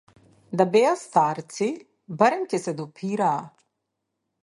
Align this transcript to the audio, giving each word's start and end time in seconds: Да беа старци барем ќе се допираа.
Да 0.61 0.65
беа 0.75 0.93
старци 1.01 1.69
барем 2.23 2.49
ќе 2.55 2.61
се 2.67 2.77
допираа. 2.83 3.41